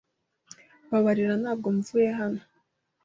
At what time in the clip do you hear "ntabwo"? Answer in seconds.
1.41-1.67